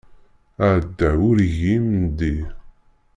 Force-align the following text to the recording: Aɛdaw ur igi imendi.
Aɛdaw 0.65 1.19
ur 1.29 1.37
igi 1.47 1.71
imendi. 1.77 2.35